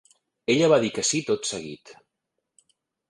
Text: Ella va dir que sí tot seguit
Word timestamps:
Ella 0.53 0.69
va 0.71 0.79
dir 0.85 0.89
que 0.95 1.05
sí 1.09 1.21
tot 1.27 1.47
seguit 1.53 1.93